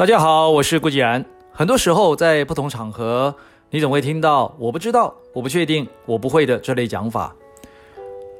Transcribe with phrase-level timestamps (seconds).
[0.00, 1.22] 大家好，我是顾继然。
[1.52, 3.34] 很多时候，在不同场合，
[3.68, 7.36] 你总会听到“我不知道”“我不确定”“我不会”的这类讲法。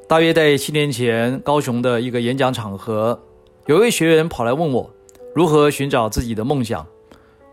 [0.09, 3.21] 大约在七年前，高雄的一个演讲场合，
[3.67, 4.91] 有一位学员跑来问我
[5.35, 6.87] 如何寻找自己的梦想。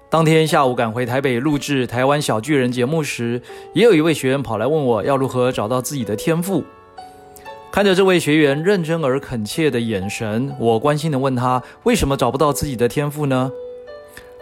[0.09, 3.41] 当天下午赶回台北录制《台湾小巨人》节目时，
[3.73, 6.63] 也有一位学员跑来问我要如何找到自己的天赋。
[7.69, 13.51] 看着这位学员认真而恳切的眼神，我关心地问他：为什么找不到自己的天赋呢？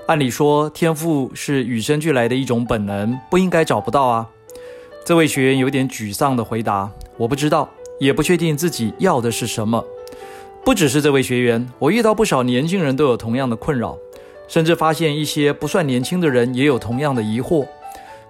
[0.07, 4.29] 按理说，天赋是与生俱来的一种本能，不应该找不到啊。
[5.03, 7.67] 这位学员有点沮丧地回答：“我不知道，
[7.99, 9.83] 也不确定自己要的是什么。”
[10.63, 13.97] 不只是这位学员，我遇到不少年轻人都有同样的困扰，
[14.47, 17.65] 甚至发现一些不算年轻的人也有同样的疑惑。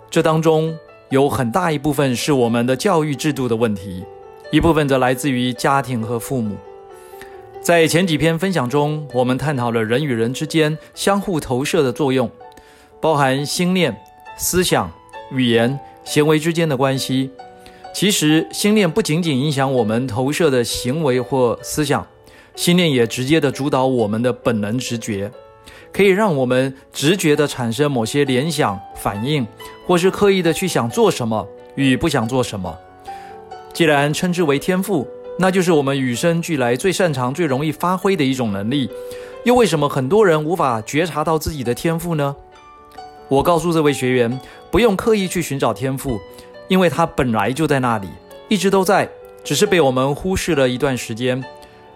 [0.10, 0.74] 这当中
[1.10, 4.06] 有很大一部分是我们的教育制度的问题，
[4.50, 6.56] 一部分则来自于家庭和父母。
[7.66, 12.30] 在前几篇分享中，我们探讨了人与人之间相互投射的作用，
[13.02, 14.00] 包含心念、
[14.38, 14.92] 思想、
[15.32, 17.32] 语言、行为之间的关系。
[17.92, 22.06] 其实，心念不仅仅影响我们投射的行为或思想，
[22.56, 25.32] 心念也直接的主导我们的本能直觉，
[25.92, 29.48] 可以让我们直觉的产生某些联想、反应，
[29.88, 32.78] 或是刻意的去想做什么与不想做什么。
[33.74, 38.90] 既然称之为天赋，那就是我们与生俱来最擅长、最容易发挥的一种能力。
[39.44, 42.36] 又为什么很多人无法觉察到自己的天赋呢？
[43.28, 44.40] 我告诉这位学员，
[44.72, 46.20] 不用刻意去寻找天赋，
[46.68, 48.08] 因为它本来就在那里，
[48.48, 49.10] 一直都在，
[49.44, 51.44] 只是被我们忽视了一段时间。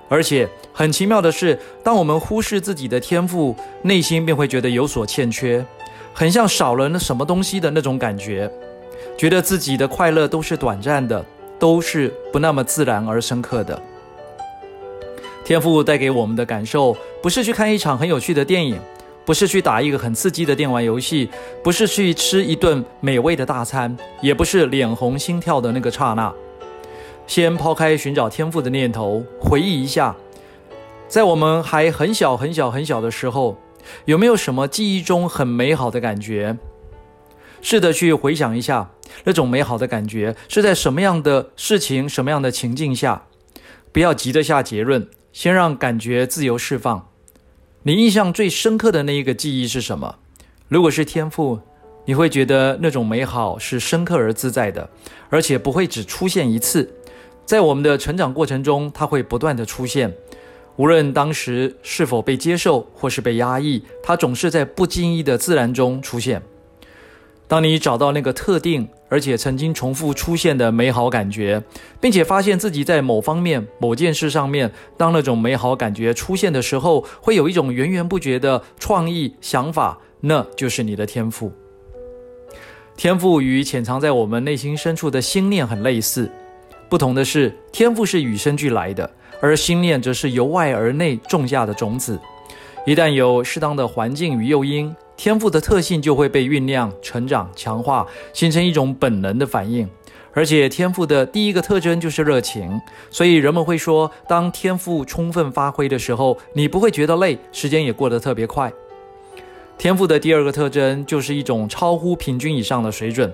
[0.09, 5.66] 而且很奇妙的是，当我们忽视自己的天赋，内心便会觉得有所欠缺，
[6.14, 8.52] 很像少了那什么东西的那种感觉，
[9.18, 11.24] 觉得自己的快乐都是短暂的。
[11.59, 13.80] 都是不那么自然而深刻的。
[15.44, 18.80] 天赋带给我们的感受，不是去看一场很有趣的电影，
[19.25, 21.30] 不是去打一个很刺激的电玩游戏，
[21.64, 26.31] 不是去吃一顿美味的大餐，也不是脸红心跳的那个刹那。
[27.25, 30.16] 先抛开寻找天赋的念头，回忆一下，
[31.08, 33.58] 在我们还很小很小很小的时候，
[34.06, 36.58] 有没有什么记忆中很美好的感觉？
[37.62, 38.90] 试着去回想一下，
[39.24, 43.24] 那种美好的感觉是在什么样的事情、什么样的情境下？
[43.92, 47.09] 不要急着下结论，先让感觉自由释放。
[47.84, 50.18] 你印象最深刻的那一个记忆是什么？
[50.68, 51.59] 如果是天赋，
[52.06, 54.88] 你会觉得那种美好是深刻而自在的，
[55.30, 56.92] 而且不会只出现一次。
[57.46, 60.14] 在我们的成长过程中，它会不断地出现，
[60.75, 66.42] 无论当时是否被接受或是被压抑，它总是在不经意的自然中出现。
[67.50, 71.64] 当你找到那个特定而且曾经重复出现的美好感觉，
[72.00, 81.52] 并且发现自己在某方面、某件事上面，当那种美好感觉出现的时候，会有一种源源不绝的创意想法，那就是你的天赋。
[82.96, 86.30] 天赋与潜藏在我们内心深处的心念很类似，
[86.88, 89.10] 不同的是，天赋是与生俱来的，
[89.42, 92.20] 而心念则是由外而内种下的种子。
[92.86, 99.85] 一旦有适当的环境与诱因，天赋的特性就会被酝酿、成长、强化，形成一种本能的反应。
[100.31, 102.80] 而且，天赋的第一个特征就是热情，
[103.12, 108.72] 所以人们会说，当天赋充分发挥的时候，你不会觉得累，时间也过得特别快。
[109.78, 113.30] 天赋的第二个特征就是一种超乎平均以上的水准。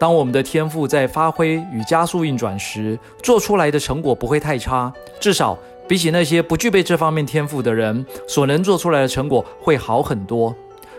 [0.00, 10.52] 当我们的天赋在发挥与加速运转时，做出来的成果不会太差，至少比起那些不具备这方面天赋的人所能做出来的成果会好很多。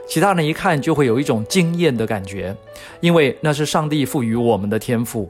[0.07, 2.55] 其他人一看就会有一种惊艳的感觉，
[2.99, 5.29] 因为那是上帝赋予我们的天赋。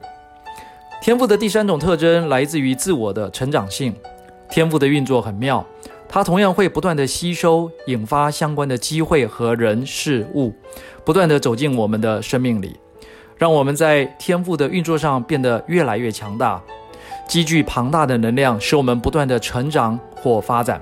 [1.02, 3.96] 天赋的第三种特征来自于自我的成长性。
[4.50, 5.66] 天赋的运作很妙，
[6.08, 10.53] 它同样会不断地吸收、引发相关的机会和人事物，
[11.03, 12.76] 不断地走进我们的生命里，
[13.38, 16.61] 让我们在天赋的运作上变得越来越强大，
[17.28, 20.79] 积聚庞大的能量，使我们不断地成长或发展。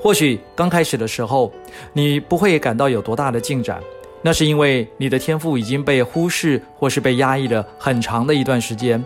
[0.00, 1.52] 或许刚开始的时候，
[1.92, 3.80] 你不会感到有多大的进展，
[4.22, 9.04] 那是因为你的天赋已经被忽视或是被压抑了很长的一段时间。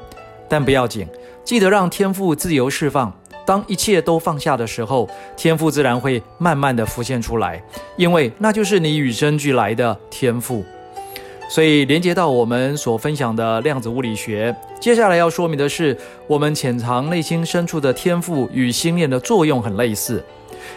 [0.49, 1.07] 但不要紧，
[1.43, 3.13] 记得让天赋自由释放。
[3.45, 7.61] 当一切都放下的时候，天赋自然会慢慢的浮现出来，
[7.97, 10.63] 因为那就是你与生俱来的天赋。
[11.49, 15.97] 所以连接到我们所分享的量子物理学，接下来要说明的是，
[16.27, 20.23] 我们潜藏内心深处的天赋与心念的作用很类似。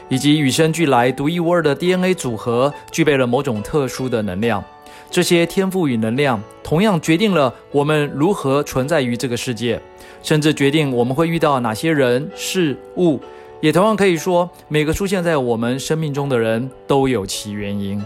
[0.10, 4.64] 以及与生俱来独一无二的 DNA 组合具备了某种特殊的能量，
[5.10, 9.82] 这些天赋与能量同样决定了我们如何存在于这个世界，
[10.24, 13.20] 甚至决定我们会遇到哪些人事物，
[13.62, 18.04] 也同样可以说，每个出现在我们生命中的人都有其原因。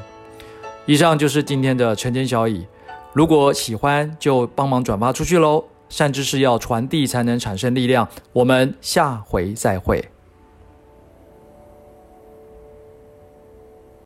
[0.85, 2.65] 以上就是今天的晨间小语，
[3.13, 5.63] 如果喜欢就帮忙转发出去喽。
[5.89, 8.07] 善知识要传递才能产生力量。
[8.31, 10.18] 我们下回再会。